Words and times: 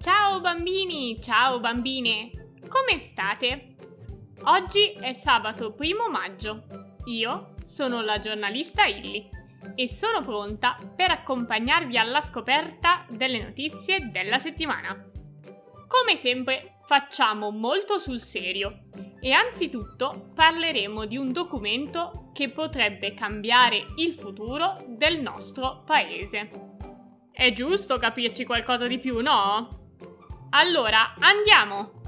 Ciao 0.00 0.40
bambini, 0.40 1.20
ciao 1.20 1.60
bambine, 1.60 2.30
come 2.68 2.98
state? 2.98 3.74
Oggi 4.44 4.92
è 4.92 5.12
sabato 5.12 5.74
primo 5.74 6.08
maggio. 6.08 6.64
Io 7.04 7.56
sono 7.64 8.00
la 8.00 8.18
giornalista 8.18 8.86
Illy 8.86 9.28
e 9.74 9.88
sono 9.90 10.24
pronta 10.24 10.74
per 10.96 11.10
accompagnarvi 11.10 11.98
alla 11.98 12.22
scoperta 12.22 13.04
delle 13.10 13.42
notizie 13.42 14.08
della 14.10 14.38
settimana. 14.38 15.04
Come 15.86 16.16
sempre 16.16 16.76
facciamo 16.86 17.50
molto 17.50 17.98
sul 17.98 18.20
serio 18.20 18.78
e 19.20 19.32
anzitutto 19.32 20.30
parleremo 20.34 21.04
di 21.04 21.18
un 21.18 21.30
documento 21.30 22.30
che 22.32 22.48
potrebbe 22.48 23.12
cambiare 23.12 23.88
il 23.96 24.14
futuro 24.14 24.82
del 24.88 25.20
nostro 25.20 25.82
paese. 25.84 26.48
È 27.30 27.52
giusto 27.52 27.98
capirci 27.98 28.46
qualcosa 28.46 28.86
di 28.86 28.96
più, 28.96 29.20
no? 29.20 29.79
Allora, 30.52 31.14
andiamo! 31.20 31.98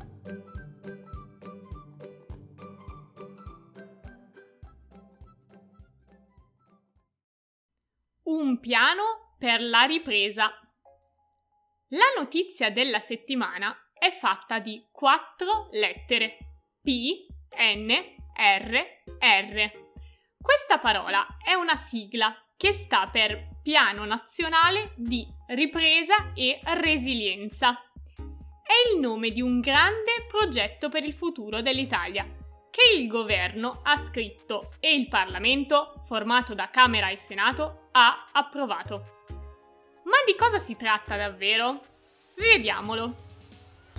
Un 8.25 8.59
piano 8.59 9.37
per 9.39 9.61
la 9.63 9.83
ripresa. 9.83 10.51
La 11.91 12.07
notizia 12.19 12.71
della 12.71 12.99
settimana 12.99 13.77
è 13.93 14.11
fatta 14.11 14.59
di 14.59 14.89
quattro 14.91 15.69
lettere. 15.71 16.39
P, 16.83 17.27
N, 17.56 17.91
R, 18.34 18.84
R. 19.21 19.71
Questa 20.37 20.79
parola 20.79 21.25
è 21.45 21.55
una 21.55 21.77
sigla 21.77 22.34
che 22.56 22.73
sta 22.73 23.06
per 23.06 23.61
Piano 23.62 24.05
Nazionale 24.05 24.95
di 24.97 25.25
Ripresa 25.47 26.33
e 26.34 26.59
Resilienza 26.65 27.81
è 28.73 28.95
il 28.95 29.01
nome 29.01 29.31
di 29.31 29.42
un 29.42 29.61
grande 29.61 30.25
progetto 30.27 30.89
per 30.89 31.05
il 31.05 31.12
futuro 31.12 31.61
dell'Italia, 31.61 32.27
che 32.70 32.97
il 32.98 33.06
governo 33.06 33.81
ha 33.84 33.98
scritto 33.98 34.73
e 34.81 34.95
il 34.95 35.09
Parlamento, 35.09 36.01
formato 36.05 36.55
da 36.55 36.70
Camera 36.70 37.11
e 37.11 37.19
Senato, 37.19 37.89
ha 37.93 38.31
approvato. 38.33 39.25
Ma 40.05 40.17
di 40.27 40.34
cosa 40.37 40.59
si 40.59 40.75
tratta 40.75 41.17
davvero? 41.17 41.84
Vediamolo. 42.34 43.15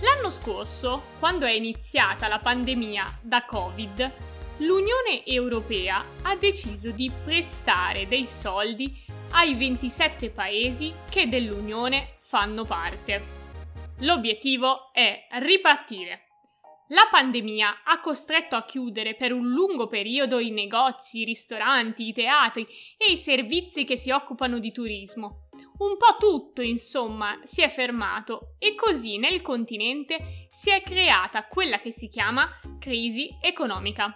L'anno 0.02 0.32
scorso, 0.32 1.04
quando 1.20 1.46
è 1.46 1.52
iniziata 1.52 2.28
la 2.28 2.40
pandemia 2.40 3.20
da 3.22 3.46
Covid, 3.46 4.12
l'Unione 4.58 5.24
Europea 5.26 6.04
ha 6.24 6.36
deciso 6.36 6.90
di 6.90 7.12
prestare 7.24 8.08
dei 8.08 8.26
soldi 8.26 9.06
ai 9.34 9.54
27 9.54 10.32
paesi 10.32 10.92
che 11.10 11.30
dell'Unione 11.30 12.16
fanno 12.20 12.66
parte. 12.66 13.43
L'obiettivo 14.04 14.92
è 14.92 15.28
ripartire. 15.40 16.28
La 16.90 17.08
pandemia 17.10 17.84
ha 17.86 18.02
costretto 18.02 18.58
a 18.58 18.66
chiudere 18.66 19.16
per 19.16 19.32
un 19.32 19.48
lungo 19.48 19.88
periodo 19.88 20.40
i 20.40 20.52
negozi, 20.52 21.22
i 21.22 21.24
ristoranti, 21.24 22.10
i 22.10 22.14
teatri 22.14 22.68
e 22.98 23.12
i 23.12 23.16
servizi 23.16 23.86
che 23.86 23.96
si 23.96 24.12
occupano 24.12 24.60
di 24.60 24.74
turismo. 24.74 25.48
Un 25.78 25.96
po' 25.96 26.18
tutto, 26.20 26.62
insomma, 26.62 27.40
si 27.44 27.62
è 27.62 27.70
fermato 27.70 28.56
e 28.60 28.76
così 28.76 29.18
nel 29.18 29.42
continente 29.42 30.50
si 30.52 30.70
è 30.70 30.82
creata 30.82 31.48
quella 31.48 31.80
che 31.80 31.92
si 31.92 32.10
chiama 32.10 32.50
crisi 32.80 33.30
economica. 33.42 34.14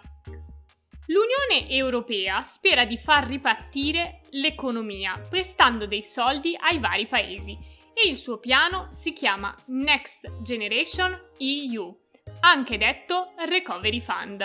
L'Unione 1.06 1.70
Europea 1.74 2.42
spera 2.42 2.84
di 2.84 2.98
far 2.98 3.26
ripartire 3.26 4.20
l'economia 4.32 5.18
prestando 5.30 5.86
dei 5.86 6.02
soldi 6.02 6.54
ai 6.60 6.78
vari 6.78 7.06
paesi 7.06 7.76
e 8.00 8.08
il 8.08 8.14
suo 8.14 8.38
piano 8.38 8.88
si 8.92 9.12
chiama 9.12 9.54
Next 9.66 10.30
Generation 10.40 11.18
EU, 11.38 11.96
anche 12.40 12.78
detto 12.78 13.32
Recovery 13.46 14.00
Fund. 14.00 14.38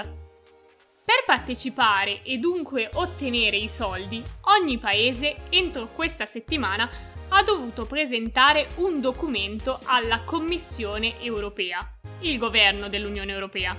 Per 1.05 1.23
partecipare 1.25 2.23
e 2.23 2.37
dunque 2.37 2.89
ottenere 2.93 3.57
i 3.57 3.69
soldi, 3.69 4.23
ogni 4.59 4.79
paese 4.79 5.35
entro 5.49 5.87
questa 5.87 6.25
settimana 6.25 6.89
ha 7.29 7.43
dovuto 7.43 7.85
presentare 7.85 8.69
un 8.77 9.01
documento 9.01 9.79
alla 9.85 10.21
Commissione 10.21 11.21
europea, 11.21 11.87
il 12.21 12.37
governo 12.37 12.89
dell'Unione 12.89 13.31
Europea. 13.31 13.75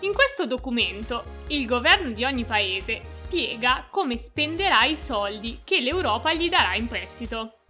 In 0.00 0.12
questo 0.12 0.46
documento 0.46 1.42
il 1.48 1.64
governo 1.66 2.10
di 2.10 2.24
ogni 2.24 2.44
paese 2.44 3.02
spiega 3.08 3.86
come 3.88 4.16
spenderà 4.16 4.84
i 4.84 4.96
soldi 4.96 5.60
che 5.62 5.80
l'Europa 5.80 6.32
gli 6.34 6.48
darà 6.48 6.74
in 6.74 6.88
prestito. 6.88 7.63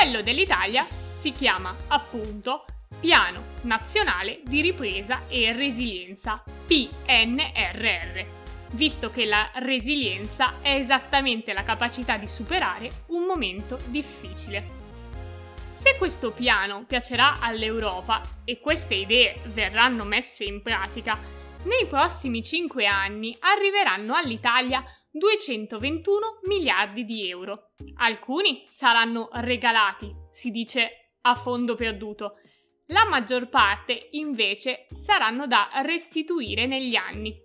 Quello 0.00 0.22
dell'Italia 0.22 0.86
si 1.10 1.32
chiama 1.32 1.74
appunto 1.88 2.66
Piano 3.00 3.56
Nazionale 3.62 4.42
di 4.44 4.60
Ripresa 4.60 5.22
e 5.26 5.52
Resilienza, 5.52 6.40
PNRR, 6.68 8.24
visto 8.70 9.10
che 9.10 9.24
la 9.24 9.50
resilienza 9.54 10.60
è 10.62 10.76
esattamente 10.76 11.52
la 11.52 11.64
capacità 11.64 12.16
di 12.16 12.28
superare 12.28 13.06
un 13.06 13.24
momento 13.24 13.76
difficile. 13.86 14.64
Se 15.68 15.96
questo 15.98 16.30
piano 16.30 16.84
piacerà 16.86 17.38
all'Europa 17.40 18.22
e 18.44 18.60
queste 18.60 18.94
idee 18.94 19.40
verranno 19.46 20.04
messe 20.04 20.44
in 20.44 20.62
pratica, 20.62 21.18
nei 21.64 21.86
prossimi 21.88 22.40
5 22.40 22.86
anni 22.86 23.36
arriveranno 23.40 24.14
all'Italia 24.14 24.80
221 25.18 26.40
miliardi 26.44 27.04
di 27.04 27.28
euro. 27.28 27.72
Alcuni 27.96 28.64
saranno 28.68 29.28
regalati, 29.32 30.14
si 30.30 30.50
dice 30.50 31.10
a 31.22 31.34
fondo 31.34 31.74
perduto. 31.74 32.38
La 32.86 33.04
maggior 33.06 33.48
parte 33.48 34.08
invece 34.12 34.86
saranno 34.88 35.46
da 35.46 35.68
restituire 35.82 36.66
negli 36.66 36.94
anni. 36.96 37.36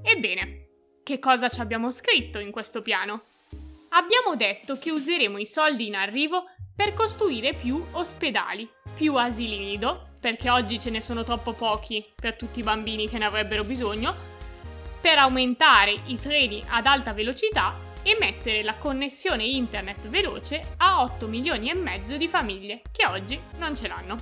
Ebbene, 0.00 0.66
che 1.02 1.18
cosa 1.18 1.48
ci 1.48 1.60
abbiamo 1.60 1.90
scritto 1.90 2.38
in 2.38 2.52
questo 2.52 2.82
piano? 2.82 3.24
Abbiamo 3.90 4.36
detto 4.36 4.78
che 4.78 4.90
useremo 4.90 5.38
i 5.38 5.46
soldi 5.46 5.86
in 5.86 5.96
arrivo 5.96 6.44
per 6.76 6.92
costruire 6.94 7.54
più 7.54 7.82
ospedali, 7.92 8.68
più 8.94 9.16
asili 9.16 9.58
nido, 9.58 10.16
perché 10.20 10.50
oggi 10.50 10.78
ce 10.78 10.90
ne 10.90 11.00
sono 11.00 11.24
troppo 11.24 11.52
pochi 11.52 12.04
per 12.14 12.36
tutti 12.36 12.60
i 12.60 12.62
bambini 12.62 13.08
che 13.08 13.18
ne 13.18 13.24
avrebbero 13.24 13.64
bisogno, 13.64 14.37
per 15.00 15.18
aumentare 15.18 15.96
i 16.06 16.18
treni 16.18 16.62
ad 16.68 16.86
alta 16.86 17.12
velocità 17.12 17.74
e 18.02 18.16
mettere 18.18 18.62
la 18.62 18.74
connessione 18.74 19.44
internet 19.44 20.08
veloce 20.08 20.74
a 20.78 21.02
8 21.02 21.26
milioni 21.26 21.70
e 21.70 21.74
mezzo 21.74 22.16
di 22.16 22.28
famiglie 22.28 22.82
che 22.90 23.06
oggi 23.06 23.38
non 23.58 23.76
ce 23.76 23.88
l'hanno. 23.88 24.16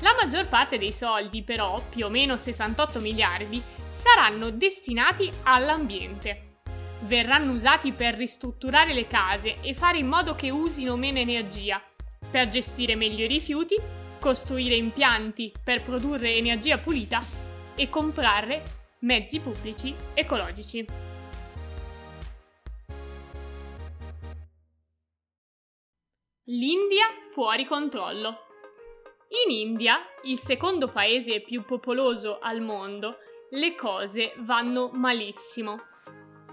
La 0.00 0.14
maggior 0.18 0.48
parte 0.48 0.78
dei 0.78 0.92
soldi, 0.92 1.42
però, 1.42 1.82
più 1.88 2.06
o 2.06 2.08
meno 2.08 2.36
68 2.36 3.00
miliardi, 3.00 3.62
saranno 3.90 4.50
destinati 4.50 5.30
all'ambiente. 5.42 6.60
Verranno 7.00 7.52
usati 7.52 7.92
per 7.92 8.14
ristrutturare 8.14 8.94
le 8.94 9.06
case 9.06 9.56
e 9.60 9.74
fare 9.74 9.98
in 9.98 10.06
modo 10.06 10.34
che 10.34 10.50
usino 10.50 10.96
meno 10.96 11.18
energia, 11.18 11.82
per 12.30 12.48
gestire 12.48 12.96
meglio 12.96 13.24
i 13.24 13.28
rifiuti, 13.28 13.76
costruire 14.18 14.74
impianti 14.74 15.52
per 15.62 15.82
produrre 15.82 16.34
energia 16.34 16.78
pulita 16.78 17.22
e 17.74 17.88
comprare 17.88 18.79
mezzi 19.00 19.40
pubblici 19.40 19.94
ecologici. 20.12 20.84
L'India 26.44 27.06
fuori 27.30 27.64
controllo. 27.64 28.46
In 29.46 29.54
India, 29.54 29.98
il 30.24 30.36
secondo 30.36 30.88
paese 30.88 31.40
più 31.40 31.64
popoloso 31.64 32.38
al 32.40 32.60
mondo, 32.60 33.18
le 33.50 33.74
cose 33.74 34.34
vanno 34.38 34.90
malissimo. 34.92 35.78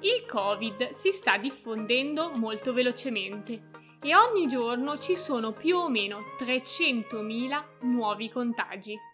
Il 0.02 0.26
Covid 0.26 0.92
si 0.92 1.12
sta 1.12 1.38
diffondendo 1.38 2.30
molto 2.30 2.72
velocemente 2.72 3.70
e 4.00 4.16
ogni 4.16 4.48
giorno 4.48 4.98
ci 4.98 5.16
sono 5.16 5.52
più 5.54 5.76
o 5.76 5.90
meno 5.90 6.20
300.000 6.40 7.66
nuovi 7.82 8.30
contagi. 8.30 9.07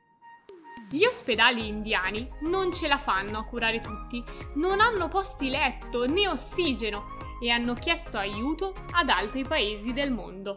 Gli 0.93 1.05
ospedali 1.05 1.67
indiani 1.67 2.29
non 2.41 2.71
ce 2.71 2.87
la 2.87 2.99
fanno 2.99 3.39
a 3.39 3.45
curare 3.45 3.81
tutti, 3.81 4.23
non 4.57 4.79
hanno 4.79 5.07
posti 5.07 5.49
letto 5.49 6.05
né 6.05 6.27
ossigeno 6.27 7.17
e 7.41 7.49
hanno 7.49 7.73
chiesto 7.73 8.19
aiuto 8.19 8.75
ad 8.91 9.09
altri 9.09 9.43
paesi 9.43 9.91
del 9.91 10.11
mondo. 10.11 10.53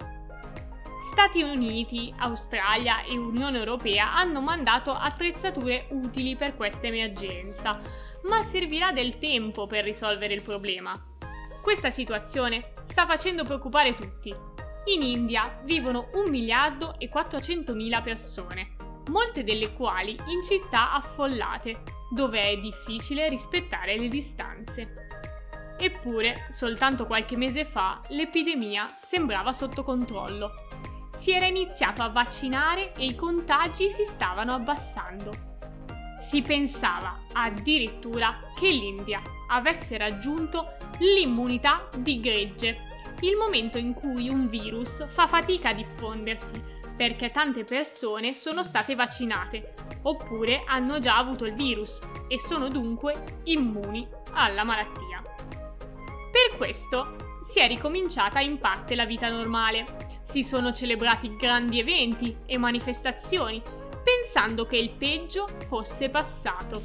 Stati 1.01 1.41
Uniti, 1.41 2.13
Australia 2.19 3.03
e 3.05 3.17
Unione 3.17 3.57
Europea 3.57 4.15
hanno 4.15 4.43
mandato 4.43 4.93
attrezzature 4.93 5.87
utili 5.93 6.37
per 6.37 6.55
questa 6.55 6.89
emergenza, 6.89 7.81
ma 8.25 8.43
servirà 8.43 8.93
del 8.93 9.17
tempo 9.17 9.67
per 9.67 9.85
risolvere 9.85 10.35
il 10.35 10.43
problema. 10.43 10.93
Questa 11.63 11.89
situazione 11.89 12.75
sta 12.83 13.07
facendo 13.07 13.43
preoccupare 13.45 13.95
tutti. 13.95 14.35
In 14.93 15.03
India 15.03 15.63
vivono 15.65 16.11
1 16.13 16.29
miliardo 16.29 16.97
e 16.99 17.09
400 17.09 17.73
mila 17.73 18.03
persone 18.03 18.76
molte 19.09 19.45
delle 19.45 19.73
quali 19.73 20.17
in 20.27 20.43
città 20.43 20.93
affollate, 20.93 21.83
dove 22.11 22.41
è 22.41 22.57
difficile 22.59 23.29
rispettare 23.29 23.97
le 23.97 24.09
distanze. 24.09 25.07
Eppure, 25.79 26.47
soltanto 26.51 27.05
qualche 27.07 27.37
mese 27.37 27.65
fa, 27.65 28.01
l'epidemia 28.09 28.87
sembrava 28.97 29.53
sotto 29.53 29.83
controllo. 29.83 30.51
si 31.17 31.33
era 31.33 31.47
iniziato 31.47 32.03
a 32.03 32.11
vaccinare 32.11 32.93
e 32.95 33.07
i 33.07 33.15
contagi 33.15 33.89
si 33.89 34.05
stavano 34.05 34.53
abbassando. 34.53 35.55
Si 36.19 36.43
pensava 36.43 37.21
addirittura 37.33 38.39
che 38.55 38.69
l'India 38.69 39.23
avesse 39.49 39.97
raggiunto 39.97 40.77
l'immunità 40.99 41.89
di 41.97 42.21
gregge, 42.21 42.95
il 43.21 43.37
momento 43.37 43.79
in 43.79 43.95
cui 43.95 44.29
un 44.29 44.47
virus 44.49 45.07
fa 45.09 45.27
fatica 45.27 45.71
a 45.71 45.73
diffondersi 45.73 46.61
perché 46.97 47.31
tante 47.31 47.65
persone 47.65 48.33
sono 48.33 48.63
state 48.63 48.95
vaccinate 48.95 49.75
oppure 50.03 50.63
hanno 50.67 50.99
già 50.99 51.17
avuto 51.17 51.45
il 51.45 51.55
virus 51.55 52.01
e 52.29 52.39
sono 52.39 52.69
dunque 52.69 53.41
immuni 53.45 54.09
alla 54.33 54.65
malattia. 54.65 55.23
Per 56.31 56.57
questo 56.57 57.39
si 57.41 57.61
è 57.61 57.69
ricominciata 57.69 58.41
in 58.41 58.59
parte 58.59 58.95
la 58.95 59.05
vita 59.05 59.29
normale. 59.29 60.19
Si 60.23 60.43
sono 60.43 60.73
celebrati 60.73 61.37
grandi 61.37 61.79
eventi 61.79 62.37
e 62.47 62.59
manifestazioni 62.59 63.63
pensando 64.03 64.67
che 64.67 64.77
il 64.77 64.91
peggio 64.91 65.49
fosse 65.67 66.11
passato. 66.11 66.83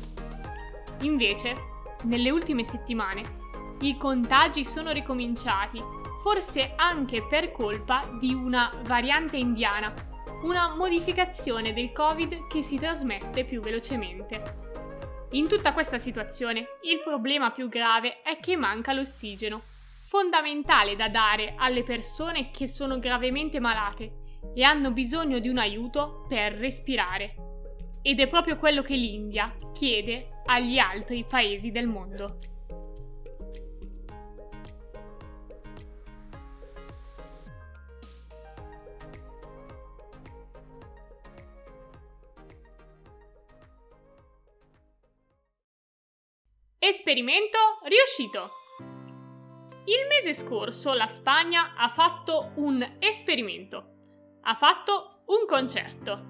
Invece, 1.02 1.56
nelle 2.04 2.30
ultime 2.30 2.64
settimane, 2.64 3.40
i 3.82 3.98
contagi 3.98 4.64
sono 4.64 4.92
ricominciati, 4.92 5.82
forse 6.22 6.74
anche 6.76 7.26
per 7.28 7.52
colpa 7.52 8.10
di 8.20 8.34
una 8.34 8.72
variante 8.84 9.38
indiana, 9.38 9.94
una 10.44 10.76
modificazione 10.76 11.74
del 11.74 11.92
Covid 11.92 12.48
che 12.48 12.62
si 12.62 12.78
trasmette 12.78 13.44
più 13.44 13.60
velocemente. 13.60 14.60
In 15.32 15.48
tutta 15.48 15.74
questa 15.74 15.98
situazione, 15.98 16.78
il 16.84 17.02
problema 17.04 17.52
più 17.52 17.70
grave 17.70 18.22
è 18.22 18.40
che 18.40 18.56
manca 18.56 18.94
l'ossigeno, 18.94 19.64
fondamentale 20.04 20.96
da 20.96 21.10
dare 21.10 21.56
alle 21.58 21.84
persone 21.84 22.52
che 22.52 22.68
sono 22.68 23.00
gravemente 23.00 23.60
malate 23.60 24.40
e 24.54 24.64
hanno 24.64 24.92
bisogno 24.92 25.40
di 25.40 25.48
un 25.48 25.58
aiuto 25.58 26.26
per 26.28 26.54
respirare. 26.54 27.36
Ed 28.04 28.20
è 28.20 28.28
proprio 28.28 28.58
quello 28.58 28.82
che 28.82 28.96
l'India 28.96 29.56
chiede 29.72 30.42
agli 30.46 30.78
altri 30.78 31.26
paesi 31.28 31.72
del 31.72 31.88
mondo. 31.88 32.51
Esperimento 46.92 47.58
riuscito! 47.84 48.50
Il 49.86 50.08
mese 50.10 50.34
scorso 50.34 50.92
la 50.92 51.06
Spagna 51.06 51.74
ha 51.78 51.88
fatto 51.88 52.52
un 52.56 52.86
esperimento 53.00 53.94
ha 54.42 54.54
fatto 54.54 55.22
un 55.28 55.46
concerto. 55.48 56.26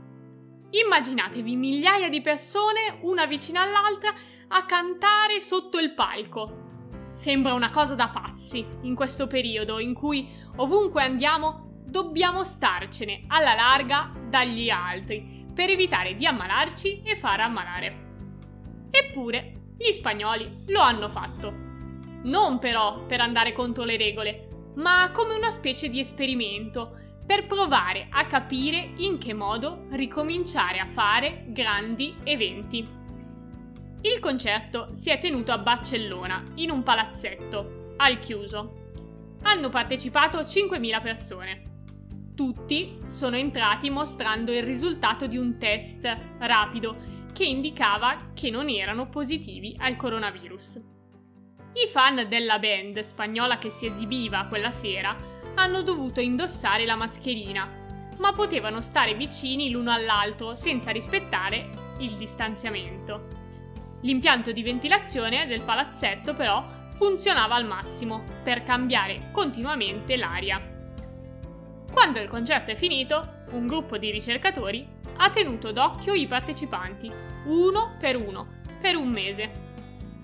Immaginatevi 0.70 1.56
migliaia 1.56 2.10
di 2.10 2.22
persone, 2.22 3.00
una 3.02 3.26
vicina 3.26 3.64
all'altra, 3.64 4.14
a 4.50 4.64
cantare 4.66 5.40
sotto 5.40 5.80
il 5.80 5.96
palco. 5.96 7.10
Sembra 7.14 7.54
una 7.54 7.72
cosa 7.72 7.96
da 7.96 8.10
pazzi 8.10 8.64
in 8.82 8.94
questo 8.94 9.26
periodo 9.26 9.80
in 9.80 9.96
cui 9.96 10.30
ovunque 10.58 11.02
andiamo 11.02 11.72
dobbiamo 11.84 12.44
starcene 12.44 13.24
alla 13.30 13.56
larga 13.56 14.12
dagli 14.30 14.70
altri 14.70 15.44
per 15.52 15.72
evitare 15.72 16.14
di 16.14 16.28
ammalarci 16.28 17.02
e 17.02 17.16
far 17.16 17.40
ammalare. 17.40 18.10
Eppure 18.92 19.56
gli 19.82 19.92
spagnoli 19.92 20.64
lo 20.68 20.80
hanno 20.80 21.10
fatto. 21.10 21.52
Non 22.24 22.60
però 22.60 23.04
per 23.06 23.20
andare 23.20 23.52
contro 23.52 23.84
le 23.84 23.98
regole, 23.98 24.48
ma 24.76 25.10
come 25.12 25.34
una 25.34 25.50
specie 25.50 25.90
di 25.90 26.00
esperimento 26.00 26.98
per 27.26 27.48
provare 27.48 28.08
a 28.12 28.26
capire 28.26 28.94
in 28.98 29.18
che 29.18 29.34
modo 29.34 29.86
ricominciare 29.92 30.80
a 30.80 30.86
fare 30.86 31.46
grandi 31.48 32.16
eventi. 32.24 32.88
Il 34.04 34.20
concerto 34.20 34.90
si 34.92 35.10
è 35.10 35.18
tenuto 35.18 35.52
a 35.52 35.58
Barcellona, 35.58 36.44
in 36.56 36.72
un 36.72 36.84
palazzetto, 36.84 37.94
al 37.98 38.20
chiuso. 38.20 38.80
Hanno 39.44 39.70
partecipato 39.70 40.40
5.000 40.40 41.02
persone. 41.02 41.62
Tutti 42.36 43.00
sono 43.08 43.36
entrati 43.36 43.90
mostrando 43.90 44.52
il 44.52 44.64
risultato 44.64 45.28
di 45.28 45.38
un 45.38 45.58
test 45.58 46.18
rapido 46.40 47.21
che 47.32 47.44
indicava 47.44 48.32
che 48.34 48.50
non 48.50 48.70
erano 48.70 49.08
positivi 49.10 49.76
al 49.80 49.96
coronavirus. 49.96 50.76
I 51.74 51.88
fan 51.90 52.26
della 52.28 52.60
band 52.60 53.00
spagnola 53.00 53.58
che 53.58 53.70
si 53.70 53.86
esibiva 53.86 54.46
quella 54.48 54.72
sera 54.72 55.16
hanno 55.56 55.82
dovuto 55.82 56.20
indossare 56.20 56.86
la 56.86 56.96
mascherina, 56.96 57.68
ma 58.18 58.34
potevano 58.34 58.82
stare 58.82 59.16
vicini 59.16 59.72
l'uno 59.72 59.92
all'altro 59.92 60.56
senza 60.56 60.92
rispettare 60.92 61.70
il 62.00 62.12
distanziamento. 62.14 63.28
L'impianto 64.02 64.52
di 64.52 64.64
ventilazione 64.64 65.48
del 65.48 65.62
palazzetto 65.62 66.34
però 66.34 66.66
funzionava 66.94 67.56
al 67.56 67.66
massimo 67.66 68.24
per 68.44 68.64
cambiare 68.64 69.30
continuamente 69.32 70.18
l'aria. 70.18 70.62
Quando 71.92 72.20
il 72.20 72.28
concerto 72.28 72.72
è 72.72 72.76
finito, 72.76 73.46
un 73.52 73.68
gruppo 73.68 73.98
di 73.98 74.12
ricercatori 74.12 74.88
ha 75.24 75.30
tenuto 75.30 75.72
d'occhio 75.72 76.16
i 76.16 76.26
partecipanti, 76.26 77.12
uno 77.46 77.96
per 78.00 78.16
uno, 78.16 78.62
per 78.82 78.96
un 78.96 79.10
mese. 79.10 79.52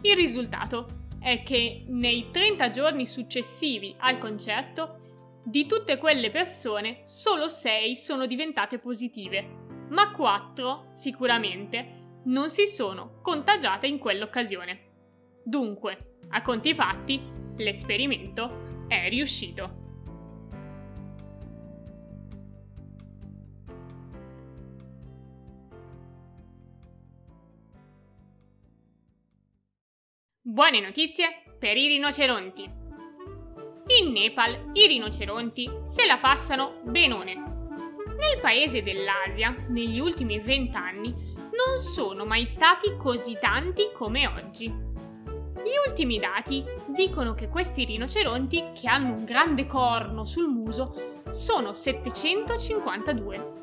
Il 0.01 0.15
risultato 0.15 1.05
è 1.19 1.43
che 1.43 1.83
nei 1.87 2.29
30 2.31 2.71
giorni 2.71 3.05
successivi 3.05 3.95
al 3.99 4.17
concerto 4.17 5.41
di 5.43 5.67
tutte 5.67 5.97
quelle 5.97 6.31
persone, 6.31 7.01
solo 7.05 7.47
6 7.47 7.95
sono 7.95 8.25
diventate 8.25 8.79
positive, 8.79 9.85
ma 9.89 10.09
4, 10.11 10.89
sicuramente, 10.93 12.21
non 12.25 12.49
si 12.49 12.65
sono 12.65 13.19
contagiate 13.21 13.85
in 13.85 13.99
quell'occasione. 13.99 14.85
Dunque, 15.43 16.15
a 16.29 16.41
conti 16.41 16.73
fatti, 16.73 17.21
l'esperimento 17.57 18.85
è 18.87 19.07
riuscito. 19.09 19.86
Buone 30.57 30.79
notizie 30.79 31.43
per 31.59 31.77
i 31.77 31.85
rinoceronti. 31.85 32.63
In 33.99 34.11
Nepal 34.11 34.71
i 34.73 34.87
rinoceronti 34.87 35.69
se 35.83 36.07
la 36.07 36.17
passano 36.17 36.81
benone. 36.83 37.35
Nel 37.35 38.39
paese 38.41 38.81
dell'Asia, 38.81 39.55
negli 39.67 39.99
ultimi 39.99 40.39
vent'anni, 40.39 41.11
non 41.11 41.77
sono 41.77 42.25
mai 42.25 42.45
stati 42.47 42.95
così 42.97 43.37
tanti 43.39 43.91
come 43.93 44.25
oggi. 44.25 44.65
Gli 44.65 45.87
ultimi 45.87 46.17
dati 46.17 46.65
dicono 46.87 47.35
che 47.35 47.49
questi 47.49 47.85
rinoceronti, 47.85 48.71
che 48.73 48.87
hanno 48.87 49.13
un 49.13 49.25
grande 49.25 49.67
corno 49.67 50.25
sul 50.25 50.47
muso, 50.47 51.21
sono 51.29 51.71
752. 51.71 53.53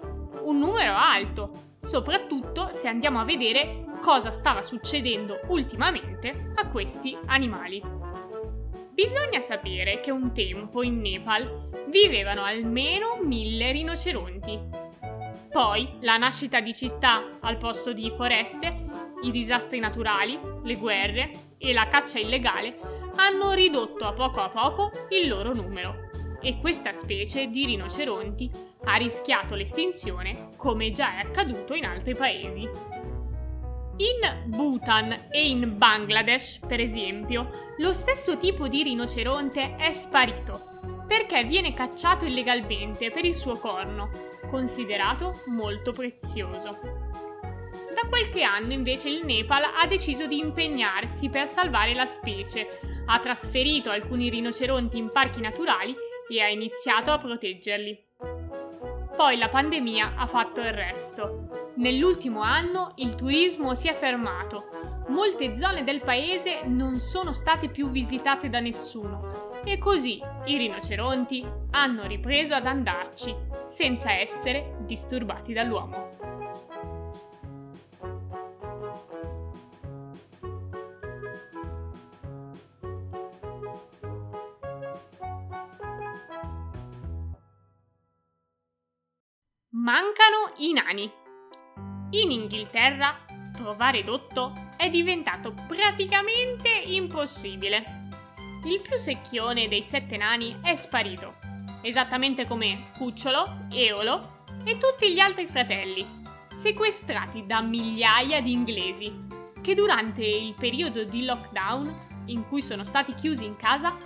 Un 0.44 0.58
numero 0.60 0.94
alto, 0.94 1.74
soprattutto 1.80 2.68
se 2.70 2.86
andiamo 2.86 3.18
a 3.18 3.24
vedere 3.24 3.84
cosa 4.04 4.30
stava 4.32 4.60
succedendo 4.60 5.40
ultimamente 5.46 6.52
a 6.56 6.66
questi 6.66 7.16
animali. 7.24 7.82
Bisogna 8.90 9.40
sapere 9.40 10.00
che 10.00 10.10
un 10.10 10.34
tempo 10.34 10.82
in 10.82 11.00
Nepal 11.00 11.70
vivevano 11.88 12.42
almeno 12.42 13.18
mille 13.22 13.72
rinoceronti. 13.72 14.60
Poi 15.50 15.96
la 16.00 16.18
nascita 16.18 16.60
di 16.60 16.74
città 16.74 17.38
al 17.40 17.56
posto 17.56 17.94
di 17.94 18.10
foreste, 18.10 18.84
i 19.22 19.30
disastri 19.30 19.78
naturali, 19.78 20.38
le 20.62 20.76
guerre 20.76 21.54
e 21.56 21.72
la 21.72 21.88
caccia 21.88 22.18
illegale 22.18 22.78
hanno 23.16 23.52
ridotto 23.52 24.04
a 24.04 24.12
poco 24.12 24.40
a 24.40 24.50
poco 24.50 24.90
il 25.12 25.28
loro 25.28 25.54
numero 25.54 26.10
e 26.42 26.58
questa 26.58 26.92
specie 26.92 27.46
di 27.46 27.64
rinoceronti 27.64 28.50
ha 28.84 28.96
rischiato 28.96 29.54
l'estinzione 29.54 30.50
come 30.58 30.90
già 30.90 31.16
è 31.16 31.20
accaduto 31.20 31.72
in 31.72 31.86
altri 31.86 32.14
paesi. 32.14 32.68
In 33.96 34.42
Bhutan 34.46 35.28
e 35.30 35.48
in 35.48 35.78
Bangladesh, 35.78 36.58
per 36.66 36.80
esempio, 36.80 37.74
lo 37.78 37.92
stesso 37.92 38.36
tipo 38.36 38.66
di 38.66 38.82
rinoceronte 38.82 39.76
è 39.76 39.92
sparito 39.92 40.72
perché 41.06 41.44
viene 41.44 41.74
cacciato 41.74 42.24
illegalmente 42.24 43.10
per 43.10 43.24
il 43.24 43.34
suo 43.34 43.56
corno, 43.56 44.10
considerato 44.48 45.42
molto 45.46 45.92
prezioso. 45.92 46.78
Da 47.94 48.08
qualche 48.08 48.42
anno 48.42 48.72
invece 48.72 49.10
il 49.10 49.24
Nepal 49.24 49.62
ha 49.62 49.86
deciso 49.86 50.26
di 50.26 50.38
impegnarsi 50.38 51.28
per 51.28 51.46
salvare 51.46 51.94
la 51.94 52.06
specie, 52.06 52.80
ha 53.06 53.20
trasferito 53.20 53.90
alcuni 53.90 54.28
rinoceronti 54.28 54.98
in 54.98 55.10
parchi 55.12 55.40
naturali 55.40 55.94
e 56.28 56.40
ha 56.40 56.48
iniziato 56.48 57.12
a 57.12 57.18
proteggerli. 57.18 58.02
Poi 59.14 59.36
la 59.36 59.48
pandemia 59.48 60.14
ha 60.16 60.26
fatto 60.26 60.60
il 60.60 60.72
resto. 60.72 61.63
Nell'ultimo 61.76 62.40
anno 62.40 62.92
il 62.96 63.16
turismo 63.16 63.74
si 63.74 63.88
è 63.88 63.94
fermato, 63.94 65.04
molte 65.08 65.56
zone 65.56 65.82
del 65.82 66.02
paese 66.02 66.62
non 66.66 67.00
sono 67.00 67.32
state 67.32 67.68
più 67.68 67.88
visitate 67.88 68.48
da 68.48 68.60
nessuno 68.60 69.60
e 69.64 69.76
così 69.78 70.20
i 70.44 70.56
rinoceronti 70.56 71.44
hanno 71.70 72.06
ripreso 72.06 72.54
ad 72.54 72.66
andarci 72.66 73.34
senza 73.66 74.12
essere 74.12 74.76
disturbati 74.86 75.52
dall'uomo. 75.52 76.12
Mancano 89.70 90.52
i 90.58 90.72
nani. 90.72 91.22
Inghilterra 92.74 93.16
trovare 93.52 94.02
Dotto 94.02 94.52
è 94.76 94.90
diventato 94.90 95.54
praticamente 95.68 96.68
impossibile. 96.68 98.08
Il 98.64 98.80
più 98.80 98.96
secchione 98.96 99.68
dei 99.68 99.80
sette 99.80 100.16
nani 100.16 100.56
è 100.60 100.74
sparito, 100.74 101.34
esattamente 101.82 102.48
come 102.48 102.82
Cucciolo, 102.98 103.66
Eolo 103.70 104.42
e 104.64 104.76
tutti 104.78 105.12
gli 105.12 105.20
altri 105.20 105.46
fratelli, 105.46 106.04
sequestrati 106.52 107.46
da 107.46 107.60
migliaia 107.60 108.40
di 108.40 108.50
inglesi, 108.50 109.28
che 109.62 109.76
durante 109.76 110.24
il 110.24 110.54
periodo 110.54 111.04
di 111.04 111.24
lockdown, 111.24 112.24
in 112.26 112.44
cui 112.48 112.60
sono 112.60 112.82
stati 112.82 113.14
chiusi 113.14 113.44
in 113.44 113.54
casa, 113.54 113.96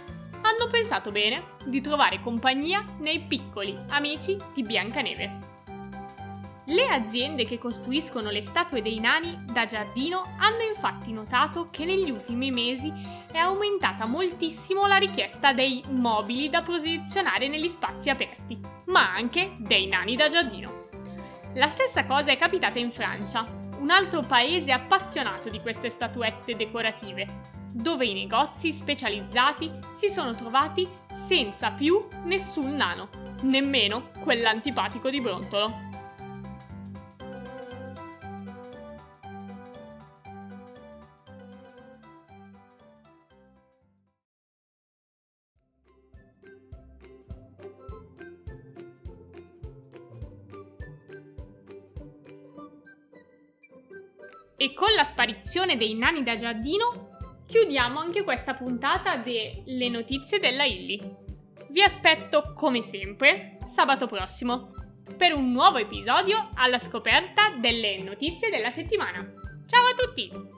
hanno 0.42 0.68
pensato 0.70 1.10
bene 1.10 1.56
di 1.64 1.80
trovare 1.80 2.20
compagnia 2.20 2.84
nei 2.98 3.20
piccoli 3.20 3.74
amici 3.88 4.36
di 4.52 4.62
Biancaneve. 4.62 5.47
Le 6.70 6.86
aziende 6.86 7.46
che 7.46 7.56
costruiscono 7.56 8.28
le 8.28 8.42
statue 8.42 8.82
dei 8.82 9.00
nani 9.00 9.42
da 9.50 9.64
giardino 9.64 10.22
hanno 10.36 10.62
infatti 10.68 11.12
notato 11.12 11.68
che 11.70 11.86
negli 11.86 12.10
ultimi 12.10 12.50
mesi 12.50 12.92
è 13.32 13.38
aumentata 13.38 14.04
moltissimo 14.04 14.86
la 14.86 14.96
richiesta 14.96 15.54
dei 15.54 15.82
mobili 15.88 16.50
da 16.50 16.60
posizionare 16.60 17.48
negli 17.48 17.68
spazi 17.68 18.10
aperti, 18.10 18.60
ma 18.86 19.14
anche 19.14 19.56
dei 19.60 19.86
nani 19.86 20.14
da 20.14 20.28
giardino. 20.28 20.88
La 21.54 21.68
stessa 21.68 22.04
cosa 22.04 22.32
è 22.32 22.36
capitata 22.36 22.78
in 22.78 22.92
Francia, 22.92 23.46
un 23.78 23.88
altro 23.88 24.20
paese 24.20 24.70
appassionato 24.70 25.48
di 25.48 25.60
queste 25.60 25.88
statuette 25.88 26.54
decorative, 26.54 27.56
dove 27.72 28.04
i 28.04 28.12
negozi 28.12 28.72
specializzati 28.72 29.70
si 29.94 30.10
sono 30.10 30.34
trovati 30.34 30.86
senza 31.10 31.70
più 31.70 32.06
nessun 32.24 32.74
nano, 32.74 33.08
nemmeno 33.42 34.10
quell'antipatico 34.20 35.08
di 35.08 35.22
Brontolo. 35.22 35.87
E 54.60 54.74
con 54.74 54.92
la 54.96 55.04
sparizione 55.04 55.76
dei 55.76 55.94
nani 55.94 56.24
da 56.24 56.34
giardino 56.34 57.10
chiudiamo 57.46 58.00
anche 58.00 58.24
questa 58.24 58.54
puntata 58.54 59.16
delle 59.16 59.88
notizie 59.88 60.40
della 60.40 60.64
Illy. 60.64 61.00
Vi 61.70 61.80
aspetto 61.80 62.52
come 62.54 62.82
sempre 62.82 63.58
sabato 63.66 64.08
prossimo 64.08 64.72
per 65.16 65.32
un 65.32 65.52
nuovo 65.52 65.78
episodio 65.78 66.50
alla 66.54 66.80
scoperta 66.80 67.50
delle 67.50 68.02
notizie 68.02 68.50
della 68.50 68.70
settimana. 68.70 69.20
Ciao 69.64 69.84
a 69.86 69.94
tutti! 69.94 70.57